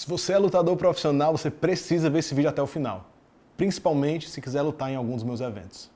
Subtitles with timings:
[0.00, 3.10] Se você é lutador profissional, você precisa ver esse vídeo até o final.
[3.54, 5.90] Principalmente se quiser lutar em algum dos meus eventos.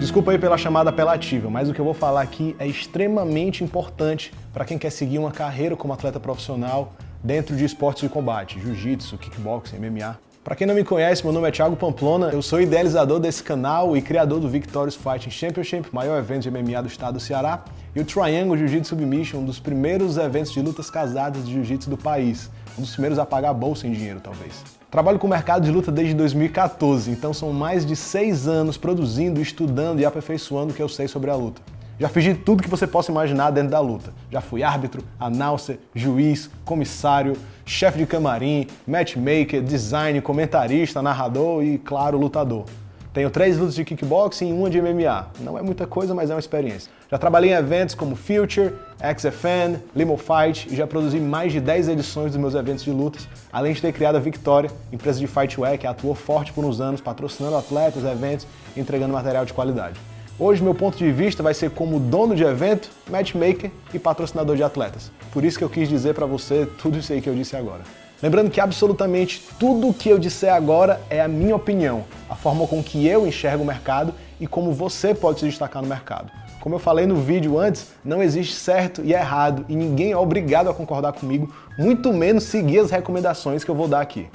[0.00, 4.34] Desculpa aí pela chamada apelativa, mas o que eu vou falar aqui é extremamente importante
[4.52, 9.16] para quem quer seguir uma carreira como atleta profissional dentro de esportes de combate, jiu-jitsu,
[9.18, 10.18] kickboxing, MMA.
[10.48, 13.94] Para quem não me conhece, meu nome é Thiago Pamplona, eu sou idealizador desse canal
[13.94, 17.64] e criador do Victorious Fighting Championship, maior evento de MMA do estado do Ceará,
[17.94, 21.98] e o Triangle Jiu-Jitsu Submission, um dos primeiros eventos de lutas casadas de jiu-jitsu do
[21.98, 24.64] país, um dos primeiros a pagar a bolsa em dinheiro, talvez.
[24.90, 29.42] Trabalho com o mercado de luta desde 2014, então são mais de seis anos produzindo,
[29.42, 31.60] estudando e aperfeiçoando o que eu sei sobre a luta.
[32.00, 34.12] Já fiz de tudo que você possa imaginar dentro da luta.
[34.30, 42.16] Já fui árbitro, announcer, juiz, comissário, chefe de camarim, matchmaker, design, comentarista, narrador e, claro,
[42.16, 42.66] lutador.
[43.12, 45.26] Tenho três lutas de kickboxing e uma de MMA.
[45.40, 46.88] Não é muita coisa, mas é uma experiência.
[47.10, 51.88] Já trabalhei em eventos como Future, XFN, Limo Fight e já produzi mais de 10
[51.88, 55.76] edições dos meus eventos de lutas, além de ter criado a Victoria, empresa de fightwear
[55.76, 58.46] que atuou forte por uns anos, patrocinando atletas, eventos
[58.76, 59.98] e entregando material de qualidade.
[60.40, 64.62] Hoje, meu ponto de vista vai ser como dono de evento, matchmaker e patrocinador de
[64.62, 65.10] atletas.
[65.32, 67.80] Por isso que eu quis dizer para você tudo isso aí que eu disse agora.
[68.22, 72.68] Lembrando que absolutamente tudo o que eu disser agora é a minha opinião, a forma
[72.68, 76.30] com que eu enxergo o mercado e como você pode se destacar no mercado.
[76.60, 80.70] Como eu falei no vídeo antes, não existe certo e errado e ninguém é obrigado
[80.70, 84.28] a concordar comigo, muito menos seguir as recomendações que eu vou dar aqui.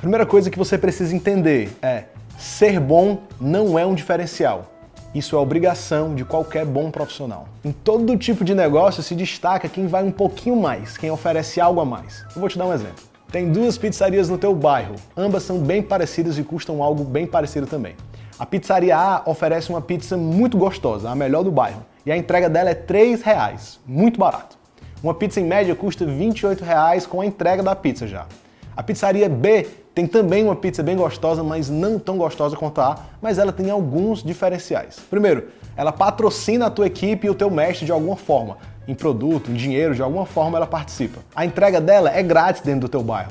[0.00, 4.73] Primeira coisa que você precisa entender é: ser bom não é um diferencial.
[5.14, 7.46] Isso é obrigação de qualquer bom profissional.
[7.64, 11.80] Em todo tipo de negócio se destaca quem vai um pouquinho mais, quem oferece algo
[11.80, 12.26] a mais.
[12.34, 13.04] Eu vou te dar um exemplo.
[13.30, 17.64] Tem duas pizzarias no teu bairro, ambas são bem parecidas e custam algo bem parecido
[17.64, 17.94] também.
[18.36, 22.50] A pizzaria A oferece uma pizza muito gostosa, a melhor do bairro, e a entrega
[22.50, 24.58] dela é R$ reais, muito barato.
[25.00, 28.26] Uma pizza em média custa 28 reais com a entrega da pizza já.
[28.76, 32.92] A pizzaria B tem também uma pizza bem gostosa, mas não tão gostosa quanto a
[32.92, 34.98] A, mas ela tem alguns diferenciais.
[35.08, 38.58] Primeiro, ela patrocina a tua equipe e o teu mestre de alguma forma.
[38.88, 41.20] Em produto, em dinheiro, de alguma forma ela participa.
[41.34, 43.30] A entrega dela é grátis dentro do teu bairro.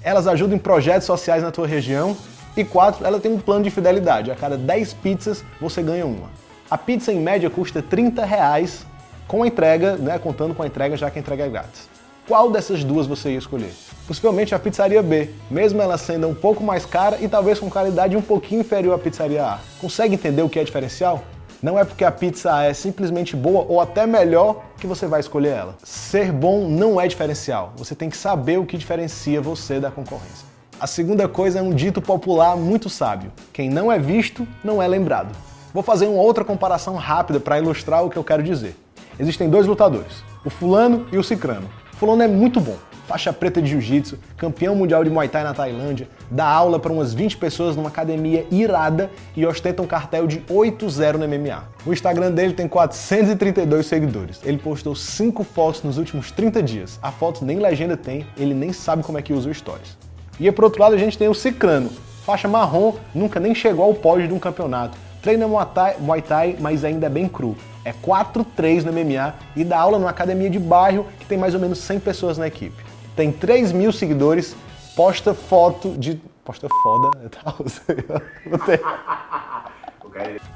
[0.00, 2.16] Elas ajudam em projetos sociais na tua região.
[2.56, 4.30] E quatro, ela tem um plano de fidelidade.
[4.30, 6.30] A cada 10 pizzas você ganha uma.
[6.70, 8.86] A pizza em média custa 30 reais
[9.26, 11.88] com a entrega, né, contando com a entrega, já que a entrega é grátis.
[12.26, 13.72] Qual dessas duas você ia escolher?
[14.06, 18.16] Possivelmente a pizzaria B, mesmo ela sendo um pouco mais cara e talvez com qualidade
[18.16, 19.58] um pouquinho inferior à pizzaria A.
[19.80, 21.24] Consegue entender o que é diferencial?
[21.60, 25.18] Não é porque a pizza A é simplesmente boa ou até melhor que você vai
[25.18, 25.74] escolher ela.
[25.82, 27.72] Ser bom não é diferencial.
[27.76, 30.46] Você tem que saber o que diferencia você da concorrência.
[30.78, 34.86] A segunda coisa é um dito popular muito sábio: quem não é visto não é
[34.86, 35.34] lembrado.
[35.74, 38.76] Vou fazer uma outra comparação rápida para ilustrar o que eu quero dizer.
[39.18, 41.68] Existem dois lutadores, o fulano e o cicrano.
[41.92, 46.08] Fulano é muito bom, faixa preta de jiu-jitsu, campeão mundial de Muay Thai na Tailândia,
[46.30, 51.14] dá aula para umas 20 pessoas numa academia irada e ostenta um cartel de 8-0
[51.14, 51.64] no MMA.
[51.86, 54.40] O Instagram dele tem 432 seguidores.
[54.44, 56.98] Ele postou 5 fotos nos últimos 30 dias.
[57.00, 59.96] A foto nem legenda tem, ele nem sabe como é que usa o Stories.
[60.40, 61.90] E por outro lado a gente tem o Cicrano,
[62.24, 64.98] faixa marrom, nunca nem chegou ao pódio de um campeonato.
[65.22, 67.56] Treina Muay Thai, Muay Thai mas ainda é bem cru
[67.86, 71.60] é 4-3 no MMA e dá aula numa academia de bairro que tem mais ou
[71.60, 72.84] menos 100 pessoas na equipe.
[73.16, 74.54] Tem 3 mil seguidores,
[74.94, 76.20] posta foto de.
[76.44, 77.10] Posta foda.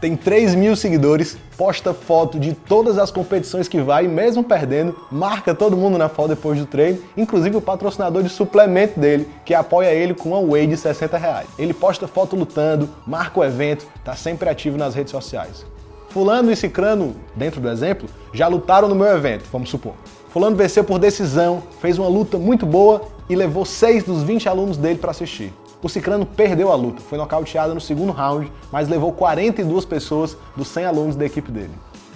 [0.00, 5.54] Tem 3 mil seguidores, posta foto de todas as competições que vai, mesmo perdendo, marca
[5.54, 9.92] todo mundo na foto depois do treino, inclusive o patrocinador de suplemento dele, que apoia
[9.92, 11.48] ele com uma whey de 60 reais.
[11.58, 15.66] Ele posta foto lutando, marca o evento, tá sempre ativo nas redes sociais.
[16.08, 19.94] Fulano e Cicrano, dentro do exemplo, já lutaram no meu evento, vamos supor.
[20.30, 24.76] Fulano venceu por decisão, fez uma luta muito boa e levou 6 dos 20 alunos
[24.76, 25.52] dele para assistir.
[25.82, 30.68] O Cicrano perdeu a luta, foi nocauteado no segundo round, mas levou 42 pessoas dos
[30.68, 31.72] 100 alunos da equipe dele.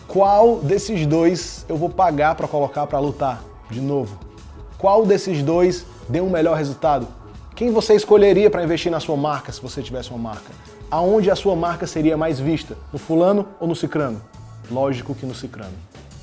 [0.07, 4.19] Qual desses dois eu vou pagar para colocar para lutar de novo?
[4.79, 7.09] Qual desses dois deu um melhor resultado?
[7.57, 10.53] Quem você escolheria para investir na sua marca se você tivesse uma marca?
[10.95, 12.77] aonde a sua marca seria mais vista?
[12.93, 14.21] No fulano ou no cicrano?
[14.71, 15.75] Lógico que no cicrano.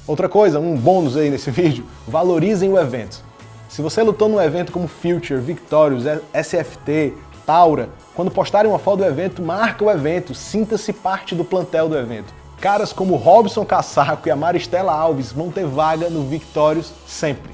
[0.07, 3.23] Outra coisa, um bônus aí nesse vídeo, valorizem o evento.
[3.69, 6.03] Se você lutou num evento como Future, Victorious,
[6.33, 7.13] SFT,
[7.45, 11.97] Taura, quando postarem uma foto do evento, marca o evento, sinta-se parte do plantel do
[11.97, 12.33] evento.
[12.59, 17.51] Caras como Robson Cassaco e a Maristela Alves vão ter vaga no Victorious sempre.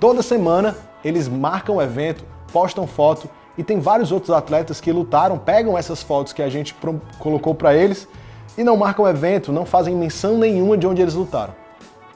[0.00, 5.38] Toda semana eles marcam o evento, postam foto e tem vários outros atletas que lutaram,
[5.38, 6.74] pegam essas fotos que a gente
[7.18, 8.08] colocou para eles
[8.58, 11.61] e não marcam evento, não fazem menção nenhuma de onde eles lutaram.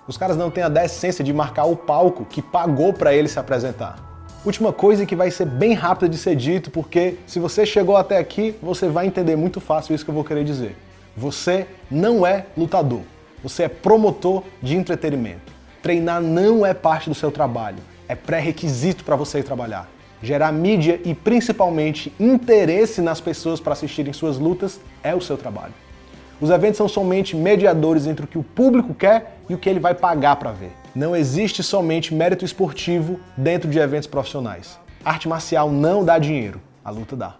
[0.08, 3.41] Os caras não têm a decência de marcar o palco que pagou para ele se
[3.41, 3.97] apresentar.
[4.44, 8.17] Última coisa que vai ser bem rápida de ser dito, porque se você chegou até
[8.17, 10.76] aqui, você vai entender muito fácil isso que eu vou querer dizer.
[11.17, 13.00] Você não é lutador,
[13.43, 15.53] você é promotor de entretenimento.
[15.82, 17.79] Treinar não é parte do seu trabalho,
[18.09, 19.88] é pré-requisito para você ir trabalhar.
[20.23, 25.75] Gerar mídia e principalmente interesse nas pessoas para assistirem suas lutas é o seu trabalho.
[26.38, 29.81] Os eventos são somente mediadores entre o que o público quer e o que ele
[29.81, 30.71] vai pagar para ver.
[30.94, 34.79] Não existe somente mérito esportivo dentro de eventos profissionais.
[35.03, 37.37] Arte marcial não dá dinheiro, a luta dá.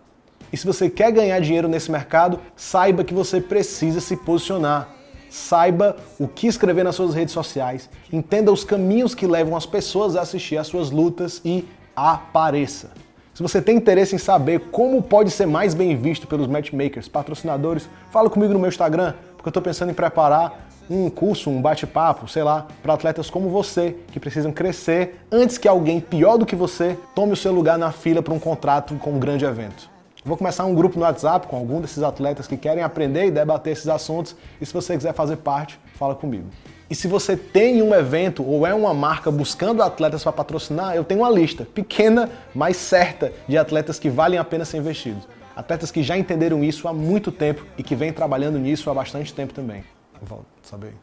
[0.51, 4.89] E se você quer ganhar dinheiro nesse mercado, saiba que você precisa se posicionar.
[5.29, 10.17] Saiba o que escrever nas suas redes sociais, entenda os caminhos que levam as pessoas
[10.17, 12.91] a assistir às suas lutas e apareça.
[13.37, 17.87] Se você tem interesse em saber como pode ser mais bem visto pelos matchmakers, patrocinadores,
[18.11, 22.27] fala comigo no meu Instagram, porque eu estou pensando em preparar um curso, um bate-papo,
[22.27, 26.57] sei lá, para atletas como você, que precisam crescer antes que alguém pior do que
[26.57, 29.91] você tome o seu lugar na fila para um contrato com um grande evento.
[30.25, 33.75] Vou começar um grupo no WhatsApp com algum desses atletas que querem aprender e debater
[33.75, 36.47] esses assuntos, e se você quiser fazer parte, fala comigo.
[36.89, 41.03] E se você tem um evento ou é uma marca buscando atletas para patrocinar, eu
[41.03, 45.27] tenho uma lista pequena, mas certa, de atletas que valem a pena ser investidos.
[45.57, 49.35] Atletas que já entenderam isso há muito tempo e que vêm trabalhando nisso há bastante
[49.35, 49.83] tempo também.
[50.23, 50.95] Vou saber.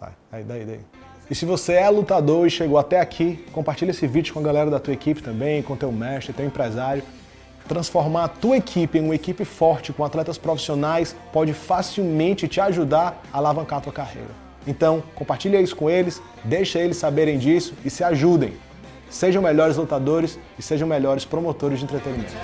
[0.00, 0.80] Vai, aí, daí, daí.
[1.30, 4.70] E se você é lutador e chegou até aqui, compartilha esse vídeo com a galera
[4.70, 7.02] da tua equipe também, com teu mestre, teu empresário
[7.66, 13.22] transformar a tua equipe em uma equipe forte com atletas profissionais pode facilmente te ajudar
[13.32, 14.30] a alavancar a tua carreira.
[14.66, 18.54] Então, compartilha isso com eles, deixa eles saberem disso e se ajudem.
[19.08, 22.34] Sejam melhores lutadores e sejam melhores promotores de entretenimento.